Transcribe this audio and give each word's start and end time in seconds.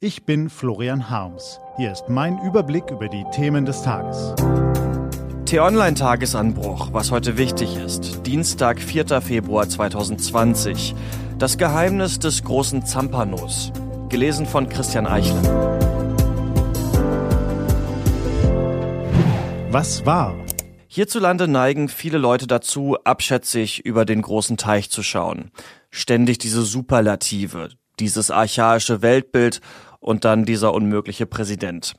Ich 0.00 0.24
bin 0.24 0.48
Florian 0.48 1.10
Harms. 1.10 1.58
Hier 1.76 1.90
ist 1.90 2.04
mein 2.08 2.38
Überblick 2.38 2.88
über 2.92 3.08
die 3.08 3.24
Themen 3.32 3.66
des 3.66 3.82
Tages. 3.82 4.32
T-Online-Tagesanbruch, 5.46 6.90
was 6.92 7.10
heute 7.10 7.36
wichtig 7.36 7.76
ist. 7.76 8.24
Dienstag, 8.24 8.80
4. 8.80 9.20
Februar 9.20 9.68
2020. 9.68 10.94
Das 11.38 11.58
Geheimnis 11.58 12.20
des 12.20 12.44
großen 12.44 12.86
Zampanos. 12.86 13.72
Gelesen 14.08 14.46
von 14.46 14.68
Christian 14.68 15.08
Eichler. 15.08 15.42
Was 19.72 20.06
war? 20.06 20.36
Hierzulande 20.86 21.48
neigen 21.48 21.88
viele 21.88 22.18
Leute 22.18 22.46
dazu, 22.46 22.96
abschätzig 23.02 23.84
über 23.84 24.04
den 24.04 24.22
großen 24.22 24.56
Teich 24.56 24.90
zu 24.92 25.02
schauen. 25.02 25.50
Ständig 25.90 26.38
diese 26.38 26.62
Superlative, 26.62 27.70
dieses 27.98 28.30
archaische 28.30 29.02
Weltbild 29.02 29.60
und 30.08 30.24
dann 30.24 30.46
dieser 30.46 30.72
unmögliche 30.72 31.26
Präsident. 31.26 31.92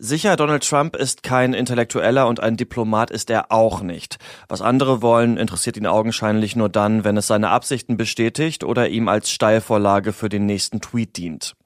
Sicher, 0.00 0.36
Donald 0.36 0.62
Trump 0.62 0.94
ist 0.94 1.24
kein 1.24 1.54
Intellektueller 1.54 2.28
und 2.28 2.38
ein 2.38 2.56
Diplomat 2.56 3.10
ist 3.10 3.30
er 3.30 3.50
auch 3.50 3.82
nicht. 3.82 4.18
Was 4.48 4.62
andere 4.62 5.02
wollen, 5.02 5.36
interessiert 5.36 5.76
ihn 5.76 5.88
augenscheinlich 5.88 6.54
nur 6.54 6.68
dann, 6.68 7.02
wenn 7.02 7.16
es 7.16 7.26
seine 7.26 7.50
Absichten 7.50 7.96
bestätigt 7.96 8.62
oder 8.62 8.88
ihm 8.88 9.08
als 9.08 9.28
Steilvorlage 9.32 10.12
für 10.12 10.28
den 10.28 10.46
nächsten 10.46 10.80
Tweet 10.80 11.16
dient. 11.16 11.56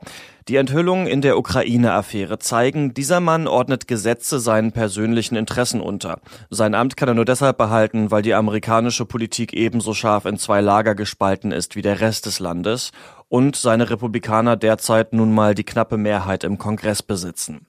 Die 0.49 0.57
Enthüllungen 0.57 1.07
in 1.07 1.21
der 1.21 1.39
Ukraine-Affäre 1.39 2.39
zeigen, 2.39 2.95
dieser 2.95 3.21
Mann 3.21 3.47
ordnet 3.47 3.87
Gesetze 3.87 4.41
seinen 4.41 4.73
persönlichen 4.73 5.37
Interessen 5.37 5.81
unter. 5.81 6.21
Sein 6.51 6.75
Amt 6.75 6.97
kann 6.97 7.09
er 7.09 7.15
nur 7.15 7.25
deshalb 7.25 7.59
behalten, 7.59 8.11
weil 8.11 8.23
die 8.23 8.35
amerikanische 8.35 9.05
Politik 9.05 9.53
ebenso 9.53 9.95
scharf 9.95 10.25
in 10.25 10.39
zwei 10.39 10.61
Lager 10.61 10.97
gespalten 10.97 11.53
ist 11.53 11.77
wie 11.77 11.83
der 11.83 12.01
Rest 12.01 12.27
des 12.27 12.41
Landes 12.41 12.91
und 13.33 13.57
seine 13.57 13.89
Republikaner 13.89 14.57
derzeit 14.57 15.15
nun 15.15 15.33
mal 15.33 15.55
die 15.55 15.65
knappe 15.65 15.97
Mehrheit 15.97 16.45
im 16.45 16.59
Kongress 16.59 17.03
besitzen. 17.03 17.67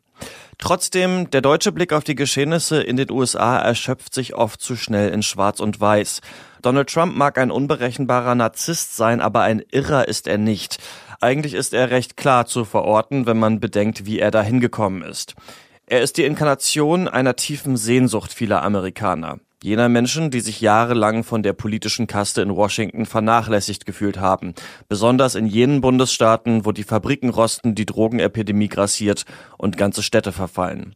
Trotzdem, 0.57 1.29
der 1.29 1.39
deutsche 1.39 1.71
Blick 1.71 1.93
auf 1.93 2.03
die 2.03 2.15
Geschehnisse 2.15 2.83
in 2.83 2.97
den 2.97 3.09
USA 3.09 3.59
erschöpft 3.59 4.13
sich 4.13 4.35
oft 4.35 4.59
zu 4.59 4.75
schnell 4.75 5.11
in 5.11 5.23
Schwarz 5.23 5.61
und 5.61 5.79
Weiß. 5.79 6.19
Donald 6.61 6.89
Trump 6.89 7.15
mag 7.15 7.37
ein 7.37 7.49
unberechenbarer 7.49 8.35
Narzisst 8.35 8.97
sein, 8.97 9.21
aber 9.21 9.43
ein 9.43 9.63
Irrer 9.71 10.09
ist 10.09 10.27
er 10.27 10.37
nicht. 10.37 10.79
Eigentlich 11.21 11.53
ist 11.53 11.73
er 11.73 11.91
recht 11.91 12.17
klar 12.17 12.45
zu 12.45 12.65
verorten, 12.65 13.25
wenn 13.25 13.39
man 13.39 13.61
bedenkt, 13.61 14.05
wie 14.05 14.19
er 14.19 14.31
da 14.31 14.41
hingekommen 14.41 15.01
ist. 15.01 15.33
Er 15.85 16.01
ist 16.01 16.17
die 16.17 16.25
Inkarnation 16.25 17.07
einer 17.07 17.37
tiefen 17.37 17.77
Sehnsucht 17.77 18.33
vieler 18.33 18.63
Amerikaner 18.63 19.39
jener 19.63 19.87
Menschen, 19.87 20.29
die 20.29 20.41
sich 20.41 20.59
jahrelang 20.59 21.23
von 21.23 21.41
der 21.41 21.53
politischen 21.53 22.05
Kaste 22.05 22.41
in 22.41 22.53
Washington 22.53 23.05
vernachlässigt 23.05 23.85
gefühlt 23.85 24.19
haben, 24.19 24.53
besonders 24.89 25.35
in 25.35 25.47
jenen 25.47 25.79
Bundesstaaten, 25.79 26.65
wo 26.65 26.73
die 26.73 26.83
Fabriken 26.83 27.29
rosten, 27.29 27.73
die 27.73 27.85
Drogenepidemie 27.85 28.67
grassiert 28.67 29.23
und 29.57 29.77
ganze 29.77 30.03
Städte 30.03 30.33
verfallen. 30.33 30.95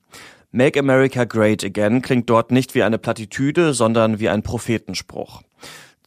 Make 0.51 0.77
America 0.81 1.23
Great 1.23 1.63
Again 1.63 2.01
klingt 2.01 2.29
dort 2.29 2.51
nicht 2.51 2.75
wie 2.75 2.83
eine 2.83 2.97
Plattitüde, 2.97 3.73
sondern 3.73 4.19
wie 4.19 4.27
ein 4.27 4.43
Prophetenspruch. 4.43 5.43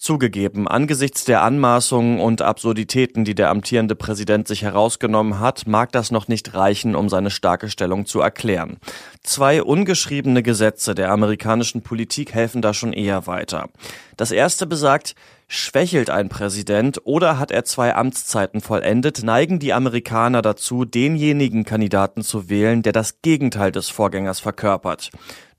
Zugegeben, 0.01 0.67
angesichts 0.67 1.27
der 1.27 1.43
Anmaßungen 1.43 2.21
und 2.21 2.41
Absurditäten, 2.41 3.27
die 3.27 3.35
der 3.35 3.51
amtierende 3.51 3.95
Präsident 3.95 4.49
sich 4.49 4.63
herausgenommen 4.63 5.41
hat, 5.41 5.67
mag 5.67 5.93
das 5.93 6.11
noch 6.11 6.27
nicht 6.27 6.55
reichen, 6.55 6.97
um 6.97 7.11
seine 7.11 7.29
starke 7.29 7.69
Stellung 7.69 8.07
zu 8.07 8.21
erklären. 8.21 8.79
Zwei 9.23 9.63
ungeschriebene 9.63 10.43
Gesetze 10.43 10.95
der 10.95 11.13
amerikanischen 11.13 11.83
Politik 11.83 12.33
helfen 12.33 12.63
da 12.63 12.73
schon 12.73 12.95
eher 12.95 13.27
weiter. 13.27 13.69
Das 14.17 14.31
erste 14.31 14.67
besagt, 14.67 15.17
schwächelt 15.53 16.11
ein 16.11 16.29
Präsident 16.29 17.01
oder 17.03 17.41
hat 17.41 17.51
er 17.51 17.65
zwei 17.65 17.97
Amtszeiten 17.97 18.61
vollendet, 18.61 19.25
neigen 19.25 19.59
die 19.59 19.73
Amerikaner 19.73 20.43
dazu, 20.43 20.85
denjenigen 20.85 21.65
Kandidaten 21.65 22.23
zu 22.23 22.49
wählen, 22.49 22.83
der 22.83 22.93
das 22.93 23.21
Gegenteil 23.21 23.73
des 23.73 23.89
Vorgängers 23.89 24.39
verkörpert. 24.39 25.11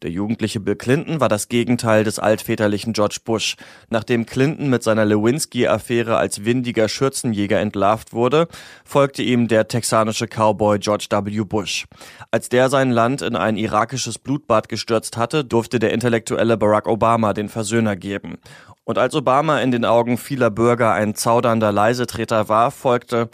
Der 0.01 0.09
jugendliche 0.09 0.59
Bill 0.59 0.77
Clinton 0.77 1.19
war 1.19 1.29
das 1.29 1.47
Gegenteil 1.47 2.03
des 2.03 2.17
altväterlichen 2.17 2.93
George 2.93 3.17
Bush. 3.23 3.55
Nachdem 3.89 4.25
Clinton 4.25 4.69
mit 4.69 4.81
seiner 4.81 5.05
Lewinsky-Affäre 5.05 6.17
als 6.17 6.43
windiger 6.43 6.89
Schürzenjäger 6.89 7.59
entlarvt 7.59 8.11
wurde, 8.11 8.47
folgte 8.83 9.21
ihm 9.21 9.47
der 9.47 9.67
texanische 9.67 10.25
Cowboy 10.25 10.79
George 10.79 11.05
W. 11.11 11.43
Bush. 11.43 11.85
Als 12.31 12.49
der 12.49 12.69
sein 12.69 12.89
Land 12.89 13.21
in 13.21 13.35
ein 13.35 13.57
irakisches 13.57 14.17
Blutbad 14.17 14.69
gestürzt 14.69 15.17
hatte, 15.17 15.45
durfte 15.45 15.77
der 15.77 15.91
intellektuelle 15.91 16.57
Barack 16.57 16.87
Obama 16.87 17.33
den 17.33 17.49
Versöhner 17.49 17.95
geben. 17.95 18.39
Und 18.83 18.97
als 18.97 19.15
Obama 19.15 19.59
in 19.61 19.71
den 19.71 19.85
Augen 19.85 20.17
vieler 20.17 20.49
Bürger 20.49 20.93
ein 20.93 21.15
zaudernder 21.15 21.71
Leisetreter 21.71 22.49
war, 22.49 22.71
folgte, 22.71 23.29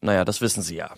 naja, 0.00 0.24
das 0.24 0.40
wissen 0.40 0.62
Sie 0.62 0.76
ja. 0.76 0.90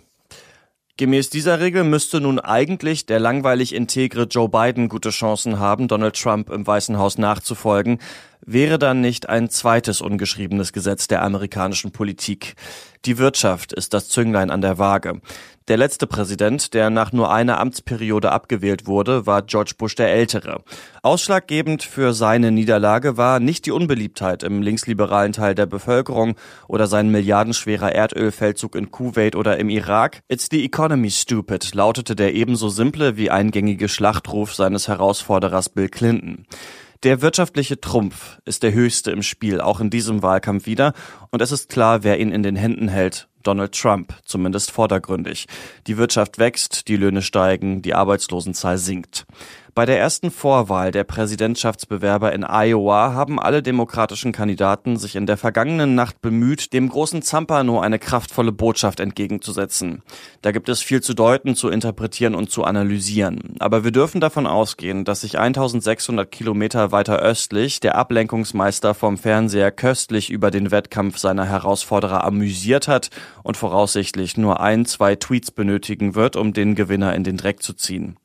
Gemäß 0.99 1.29
dieser 1.29 1.61
Regel 1.61 1.85
müsste 1.85 2.23
nun 2.23 2.41
eigentlich 2.41 3.05
der 3.05 3.21
langweilig 3.21 3.75
integre 3.75 4.23
Joe 4.23 4.49
Biden 4.49 4.89
gute 4.89 5.11
Chancen 5.11 5.59
haben, 5.59 5.89
Donald 5.89 6.19
Trump 6.19 6.49
im 6.49 6.67
Weißen 6.67 6.97
Haus 6.97 7.19
nachzufolgen, 7.19 7.99
wäre 8.47 8.79
dann 8.79 9.01
nicht 9.01 9.29
ein 9.29 9.51
zweites 9.51 10.01
ungeschriebenes 10.01 10.73
Gesetz 10.73 11.09
der 11.09 11.23
amerikanischen 11.23 11.91
Politik. 11.91 12.55
Die 13.05 13.19
Wirtschaft 13.19 13.73
ist 13.73 13.93
das 13.93 14.09
Zünglein 14.09 14.51
an 14.51 14.61
der 14.61 14.79
Waage. 14.79 15.21
Der 15.69 15.77
letzte 15.77 16.07
Präsident, 16.07 16.75
der 16.75 16.91
nach 16.91 17.13
nur 17.13 17.33
einer 17.33 17.59
Amtsperiode 17.59 18.31
abgewählt 18.31 18.87
wurde, 18.87 19.27
war 19.27 19.43
George 19.43 19.73
Bush 19.77 19.97
der 19.97 20.13
Ältere. 20.13 20.63
Ausschlaggebend 21.03 21.83
für 21.83 22.15
seine 22.15 22.53
Niederlage 22.53 23.17
war 23.17 23.41
nicht 23.41 23.67
die 23.67 23.73
Unbeliebtheit 23.73 24.45
im 24.45 24.63
linksliberalen 24.63 25.33
Teil 25.33 25.57
der 25.57 25.67
Bevölkerung 25.67 26.37
oder 26.69 26.87
sein 26.87 27.11
milliardenschwerer 27.11 27.93
Erdölfeldzug 27.93 28.77
in 28.77 28.93
Kuwait 28.93 29.35
oder 29.35 29.59
im 29.59 29.69
Irak. 29.69 30.21
It's 30.29 30.47
the 30.49 30.65
economy 30.65 31.11
stupid, 31.11 31.75
lautete 31.75 32.15
der 32.15 32.35
ebenso 32.35 32.69
simple 32.69 33.17
wie 33.17 33.31
eingängige 33.31 33.89
Schlachtruf 33.89 34.55
seines 34.55 34.87
Herausforderers 34.87 35.69
Bill 35.69 35.89
Clinton. 35.89 36.47
Der 37.03 37.21
wirtschaftliche 37.21 37.81
Trumpf 37.81 38.39
ist 38.45 38.63
der 38.63 38.73
höchste 38.73 39.11
im 39.11 39.23
Spiel, 39.23 39.61
auch 39.61 39.81
in 39.81 39.91
diesem 39.91 40.23
Wahlkampf 40.23 40.67
wieder, 40.67 40.95
und 41.31 41.43
es 41.43 41.53
ist 41.53 41.69
klar, 41.69 42.03
wer 42.05 42.19
ihn 42.19 42.33
in 42.33 42.43
den 42.43 42.57
Händen 42.57 42.89
hält. 42.89 43.29
Donald 43.43 43.73
Trump, 43.79 44.15
zumindest 44.25 44.73
vordergründig. 44.73 45.47
Die 45.87 45.99
Wirtschaft 45.99 46.39
wächst, 46.39 46.89
die 46.89 46.97
Löhne 46.97 47.23
steigen, 47.23 47.81
die 47.81 47.95
Arbeitslosenzahl 47.95 48.77
sinkt. 48.77 49.25
Bei 49.77 49.85
der 49.85 50.01
ersten 50.01 50.31
Vorwahl 50.31 50.91
der 50.91 51.05
Präsidentschaftsbewerber 51.05 52.33
in 52.33 52.45
Iowa 52.45 53.13
haben 53.13 53.39
alle 53.39 53.63
demokratischen 53.63 54.33
Kandidaten 54.33 54.97
sich 54.97 55.17
in 55.17 55.27
der 55.27 55.37
vergangenen 55.37 55.95
Nacht 55.95 56.23
bemüht, 56.23 56.73
dem 56.73 56.89
großen 56.89 57.21
Zampano 57.21 57.79
eine 57.79 57.99
kraftvolle 57.99 58.53
Botschaft 58.53 59.01
entgegenzusetzen. 59.01 60.01
Da 60.41 60.53
gibt 60.53 60.71
es 60.71 60.81
viel 60.81 61.03
zu 61.03 61.13
deuten, 61.13 61.57
zu 61.57 61.69
interpretieren 61.69 62.35
und 62.35 62.51
zu 62.51 62.65
analysieren. 62.65 63.57
Aber 63.59 63.85
wir 63.85 63.91
dürfen 63.91 64.19
davon 64.19 64.47
ausgehen, 64.47 65.05
dass 65.05 65.21
sich 65.21 65.39
1600 65.39 66.33
Kilometer 66.33 66.91
weiter 66.91 67.19
östlich 67.19 67.79
der 67.79 67.97
Ablenkungsmeister 67.97 68.95
vom 68.95 69.19
Fernseher 69.19 69.73
köstlich 69.73 70.31
über 70.31 70.51
den 70.51 70.71
Wettkampf 70.71 71.19
seiner 71.19 71.45
Herausforderer 71.45 72.25
amüsiert 72.25 72.89
hat 72.89 73.11
und 73.43 73.59
voraussichtlich 73.59 74.39
nur 74.39 74.59
ein, 74.61 74.87
zwei 74.87 75.17
Tweets 75.17 75.51
benötigen 75.51 76.15
wird, 76.15 76.35
um 76.35 76.55
den 76.55 76.77
Gewinner 76.77 77.15
in 77.15 77.25
den 77.25 77.37
Dreck 77.37 77.63
zu 77.63 77.75
ziehen. 77.75 78.17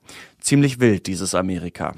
Ziemlich 0.52 0.82
wild, 0.82 1.08
dieses 1.08 1.34
Amerika. 1.34 1.94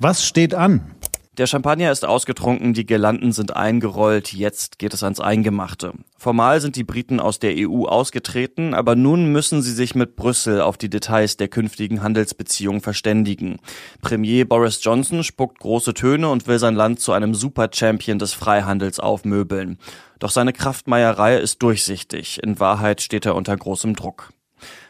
Was 0.00 0.26
steht 0.26 0.54
an? 0.54 0.90
Der 1.38 1.46
Champagner 1.46 1.92
ist 1.92 2.04
ausgetrunken, 2.04 2.74
die 2.74 2.84
Girlanden 2.84 3.30
sind 3.30 3.54
eingerollt, 3.54 4.32
jetzt 4.32 4.80
geht 4.80 4.92
es 4.92 5.04
ans 5.04 5.20
Eingemachte. 5.20 5.92
Formal 6.18 6.60
sind 6.60 6.74
die 6.74 6.82
Briten 6.82 7.20
aus 7.20 7.38
der 7.38 7.54
EU 7.56 7.84
ausgetreten, 7.84 8.74
aber 8.74 8.96
nun 8.96 9.30
müssen 9.30 9.62
sie 9.62 9.70
sich 9.70 9.94
mit 9.94 10.16
Brüssel 10.16 10.62
auf 10.62 10.76
die 10.76 10.90
Details 10.90 11.36
der 11.36 11.46
künftigen 11.46 12.02
Handelsbeziehungen 12.02 12.80
verständigen. 12.80 13.60
Premier 14.02 14.46
Boris 14.46 14.82
Johnson 14.82 15.22
spuckt 15.22 15.60
große 15.60 15.94
Töne 15.94 16.28
und 16.28 16.48
will 16.48 16.58
sein 16.58 16.74
Land 16.74 16.98
zu 16.98 17.12
einem 17.12 17.34
Super-Champion 17.34 18.18
des 18.18 18.32
Freihandels 18.32 18.98
aufmöbeln. 18.98 19.78
Doch 20.18 20.30
seine 20.30 20.52
Kraftmeierei 20.52 21.36
ist 21.36 21.62
durchsichtig, 21.62 22.42
in 22.42 22.58
Wahrheit 22.58 23.00
steht 23.00 23.26
er 23.26 23.36
unter 23.36 23.56
großem 23.56 23.94
Druck. 23.94 24.32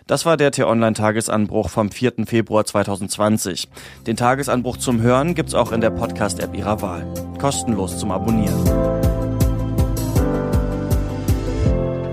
Das 0.08 0.24
war 0.24 0.36
der 0.36 0.52
T-Online-Tagesanbruch 0.52 1.68
vom 1.68 1.90
4. 1.90 2.26
Februar 2.26 2.64
2020. 2.64 3.68
Den 4.06 4.16
Tagesanbruch 4.16 4.76
zum 4.76 5.02
Hören 5.02 5.34
gibt's 5.34 5.52
auch 5.52 5.72
in 5.72 5.80
der 5.80 5.90
Podcast-App 5.90 6.54
Ihrer 6.54 6.80
Wahl. 6.80 7.12
Kostenlos 7.40 7.98
zum 7.98 8.12
Abonnieren. 8.12 8.54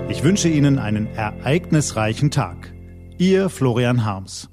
Ich 0.08 0.24
wünsche 0.24 0.48
Ihnen 0.48 0.80
einen 0.80 1.06
ereignisreichen 1.14 2.32
Tag. 2.32 2.74
Ihr 3.16 3.48
Florian 3.48 4.04
Harms. 4.04 4.50